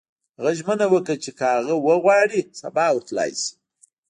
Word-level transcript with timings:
هغه 0.37 0.51
ژمنه 0.59 0.85
وکړه 0.93 1.15
چې 1.23 1.31
که 1.37 1.45
هغه 1.55 1.73
وغواړي 1.87 2.39
سبا 2.61 2.85
ورتلای 2.91 3.31
شي 3.41 3.51